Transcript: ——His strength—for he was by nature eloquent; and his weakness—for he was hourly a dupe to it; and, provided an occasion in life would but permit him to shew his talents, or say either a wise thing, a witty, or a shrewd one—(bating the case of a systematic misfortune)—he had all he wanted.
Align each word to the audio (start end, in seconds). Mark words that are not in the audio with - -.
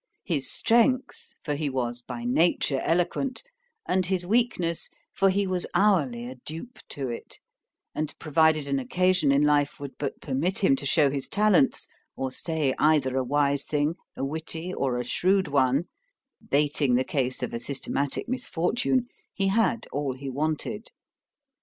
——His 0.23 0.51
strength—for 0.51 1.53
he 1.53 1.69
was 1.69 2.01
by 2.01 2.23
nature 2.25 2.79
eloquent; 2.79 3.43
and 3.87 4.03
his 4.03 4.25
weakness—for 4.25 5.29
he 5.29 5.45
was 5.45 5.67
hourly 5.75 6.25
a 6.25 6.37
dupe 6.43 6.79
to 6.89 7.09
it; 7.09 7.39
and, 7.93 8.17
provided 8.17 8.67
an 8.67 8.79
occasion 8.79 9.31
in 9.31 9.43
life 9.43 9.79
would 9.79 9.95
but 9.99 10.19
permit 10.19 10.57
him 10.63 10.75
to 10.77 10.87
shew 10.87 11.11
his 11.11 11.27
talents, 11.27 11.87
or 12.15 12.31
say 12.31 12.73
either 12.79 13.15
a 13.15 13.23
wise 13.23 13.63
thing, 13.65 13.93
a 14.17 14.25
witty, 14.25 14.73
or 14.73 14.97
a 14.99 15.03
shrewd 15.05 15.47
one—(bating 15.47 16.95
the 16.95 17.03
case 17.03 17.43
of 17.43 17.53
a 17.53 17.59
systematic 17.59 18.27
misfortune)—he 18.27 19.49
had 19.49 19.85
all 19.91 20.13
he 20.13 20.31
wanted. 20.31 20.87